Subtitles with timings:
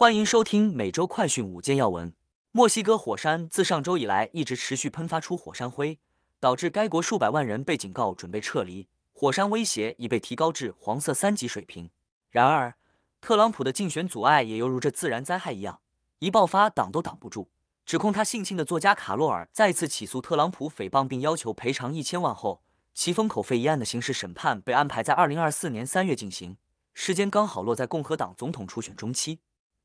[0.00, 2.14] 欢迎收听每周快讯五件要闻。
[2.52, 5.98] 墨西哥火山自上周以来一直持续喷发出火山灰，
[6.40, 11.90] 导致该国数百万人被警告准备撤离，火山威胁已被提高至黄色三级水平。
[12.30, 12.76] 然而，
[13.20, 15.80] 特朗普的竞选阻碍也犹如这自然灾害一样，
[16.20, 17.50] 一爆发挡都挡不住。
[17.84, 22.62] 指控他性侵的作家卡洛尔再次起诉特朗普诽谤，并要求赔偿一千万后，
[22.94, 26.56] 其封口费一案的刑事审判被安排在二零二四年三月进行，
[26.94, 29.40] 时间刚好落在共和党总统初选中期。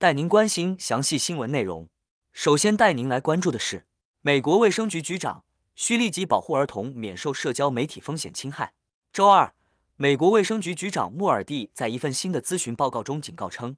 [0.06, 1.90] 带您关心详细新闻内容。
[2.32, 3.88] 首先带您来关注的是，
[4.22, 8.74] 美国卫生局局长需立即保护儿童免受社交媒体风险侵害。
[9.12, 9.56] 周二，
[9.96, 13.78] 美国卫生局局长莫尔蒂在一份新的咨询报告中警告称，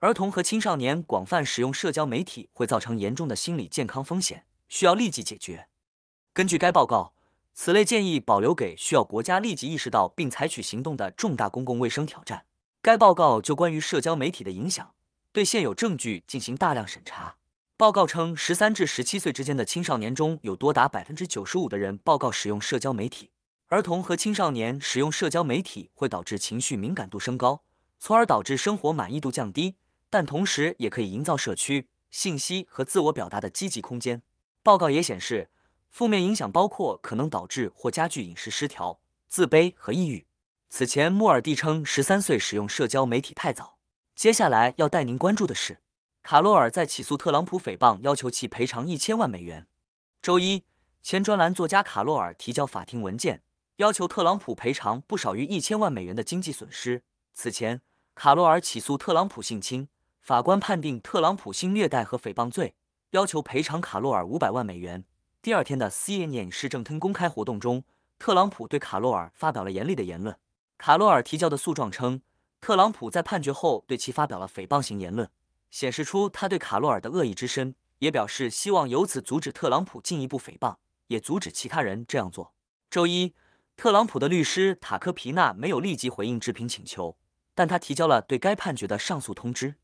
[0.00, 5.68] 儿童和青少年广泛使用社交媒体会造成严重的心理健康风险，需要立即解决。
[6.32, 7.12] 根据该报告，
[7.54, 12.46] 此类建议保留给需要国家立即意识到并采取行动的重大公共卫生挑战。
[12.82, 14.92] 该报告就关于社交媒体的影响。
[15.32, 17.36] 对现有证据进行大量审查。
[17.76, 23.30] 报告称，十三至十七岁之间的青少年中有多达百分之九十五的人报告使用社交媒体。
[23.68, 27.62] 儿童和青少年使用社交媒体会导致情绪敏感度升高，
[28.00, 29.76] 从而导致生活满意度降低，
[30.10, 34.22] 但同时也可以营造社区信息和自我表达的积极空间。
[34.62, 35.50] 报告也显示，
[35.90, 40.26] 负面影响包括可能导致或加剧饮食失调、自卑和抑郁。
[40.68, 43.77] 此前，莫尔蒂称十三岁使用社交媒体太早。
[44.18, 45.78] 接下来要带您关注的是，
[46.24, 49.68] 卡洛尔在起诉特朗普诽谤，要求其赔偿一千万美元。
[50.20, 50.64] 周一，
[51.04, 53.42] 前专栏作家卡洛尔提交法庭文件，
[53.76, 57.04] 要求特朗普赔偿不少于一千万美元的经济损失。
[57.32, 57.80] 此前，
[58.16, 59.86] 卡洛尔起诉特朗普性侵，
[60.20, 62.74] 法官判定特朗普性虐待和诽谤罪，
[63.12, 65.04] 要求赔偿卡洛尔五百万美元。
[65.40, 67.84] 第二天的 CNN 市政厅公开活动中，
[68.18, 70.36] 特朗普对卡洛尔发表了严厉的言论。
[70.76, 72.20] 卡洛尔提交的诉状称。
[72.60, 75.28] 特朗普在判决后对其发表了诽谤性言论，
[75.70, 82.52] 显示出他对卡洛尔的恶意之深，也表示希望由此阻止特朗普进一步诽谤，也阻止其他人这样做。
[82.90, 83.34] 周一，
[83.76, 87.16] 特朗普的律师塔科皮纳没有立即回应置评请求，
[87.54, 89.76] 但他提交了对该判决的上诉通知。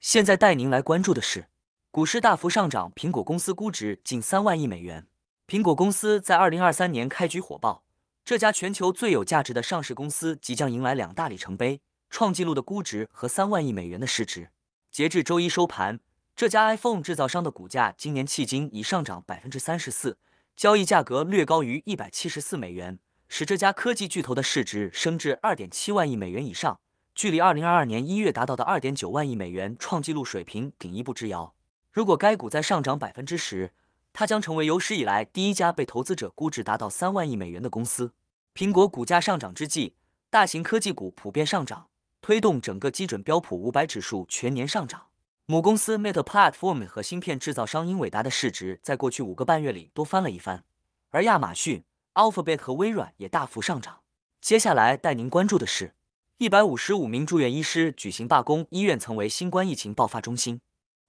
[0.00, 1.46] 现在带您来关注的是，
[1.90, 5.06] 股市大幅上涨，苹果公司估值近三万亿美元。
[5.46, 7.84] 苹果公司在二零二三年开局火爆，
[8.24, 11.80] 这家全球最有价值的上市公司即将迎来两大里程碑。
[12.10, 14.50] 创纪录的估值和三万亿美元的市值。
[14.90, 16.00] 截至周一收盘，
[16.34, 20.18] 这家 iPhone 制造商的股价今年迄今已上涨百分之三十四，
[20.56, 22.98] 交易价格略高于一百七十四美元，
[23.28, 26.80] 使这家科技巨头的市值升至二点七万亿美元以上，
[27.14, 31.54] 距离二零二二年一月达到的二点九万亿美元创纪录水平仅一步之遥。
[31.92, 33.72] 如果该股再上涨百分之十，
[34.12, 38.12] 它将成为有史以来第一家被投资者估值达到三万亿美元的公司。
[38.54, 39.94] 苹果股价上涨之际，
[40.30, 41.87] 大型科技股普遍上涨。
[42.28, 45.06] 推动整个基准标普五百指数全年上涨。
[45.46, 50.62] 母公司 Meta Platform 和芯片制造商英伟达的市值在过去五个半月里都翻了一番，
[51.08, 54.00] 而亚马逊、Alphabet 和微软也大幅上涨。
[54.42, 55.94] 接下来带您关注的是，
[56.36, 60.60] 一百五十五名住院医师举行罢工，医院曾为新冠疫情爆发中心。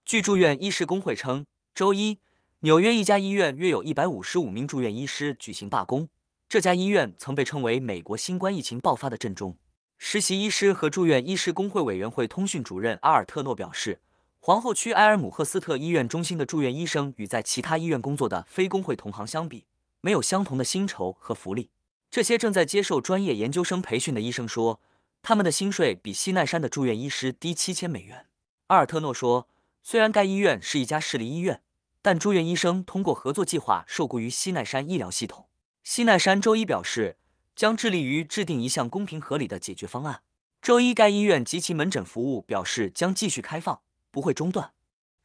[0.05, 2.19] 据住院医师工会称，周一，
[2.61, 6.07] 纽约一家医院约有一百五十五名住院医师举行罢工。
[6.47, 9.57] 这家医院曾被称为美国新冠疫情爆发的震中。
[10.01, 13.99] 实习医师和住院医师工会委员会通讯主任阿尔特诺表示，
[14.39, 19.65] 皇后区埃尔姆赫斯特医院中心的住院医生与在其他医院工作的非工会同行相比，
[19.99, 21.69] 没有相同的薪酬和福利。
[22.09, 24.79] 这些正在接受专业研究生培训的医生说，
[25.21, 28.27] 他们的薪水比西奈山的住院医师低七千美元。
[28.67, 29.49] 阿尔特诺说，
[29.83, 31.61] 虽然该医院是一家市立医院，
[32.01, 35.49] 但住院医生通过合作计划受雇于西奈山医疗系统。
[35.83, 37.17] 西奈山周一表示。
[37.59, 40.21] 将致力于制定一项公平合理的解决方案。
[40.61, 43.81] 周一，该医院及其门诊服务表示将继续开放，
[44.11, 44.71] 不会中断。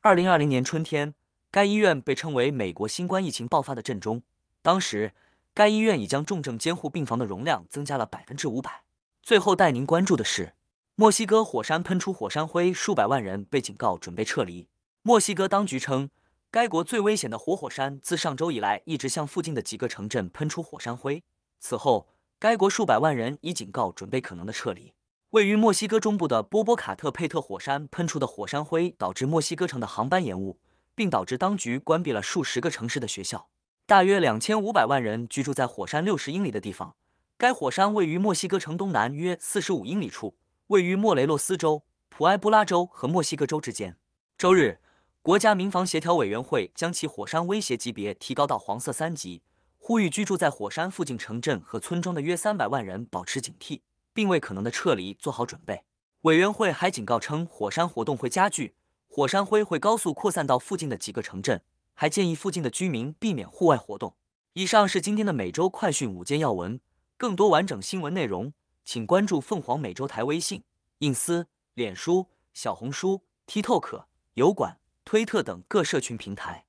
[0.01, 1.15] 二零二零年春天，
[1.53, 4.25] 该医院被称为美国新冠疫情爆发的震中，
[4.63, 5.13] 当时
[5.55, 8.83] 该医院已将重症监护病房的容量增加了百分之五百。
[9.23, 10.55] 最后带您关注的是，
[10.97, 14.67] 墨西哥火山喷出火山灰，数百万人被警告准备撤离。
[15.03, 16.11] 墨西哥当局称，
[16.51, 21.23] 该国最危险的活火山自上周以来一直向附近的几个城镇喷出火山灰。
[21.61, 22.09] 此后，
[22.45, 24.93] 该国数百万人已警告准备可能的撤离。
[25.31, 30.59] 位于墨西哥中部的波波卡特佩特火山喷出的火山灰导致墨西哥城的航班延误，
[30.95, 33.49] 并导致当局关闭了数十个城市的学校。
[33.87, 36.95] 大约两千五百万人居住在火山六十英里的地方。
[37.39, 40.37] 该火山位于墨西哥城东南约四十五英里处，
[40.67, 43.97] 位于莫雷洛斯州、普埃布拉州和墨西哥州之间。
[44.37, 44.81] 周日，
[45.23, 49.41] 国家民防协调委员会将其火山威胁级别提高到黄色三级。
[49.87, 53.83] 呼吁居住在火山附近城镇和村庄的约三百万人保持警惕，
[54.15, 55.85] 并为可能的撤离做好准备。
[56.23, 58.75] 委员会还警告称，火山活动会加剧，
[59.09, 61.61] 火山灰会高速扩散到附近的几个城镇，
[61.93, 64.17] 还建议附近的居民避免户外活动。
[64.55, 66.81] 以上是今天的每周快讯五件要闻，
[67.19, 68.55] 更多完整新闻内容，
[68.87, 70.63] 请关注凤凰美洲台微信、
[71.01, 76.65] 隐私、脸书、小红书、TikTok、油管、推特等各社群平台。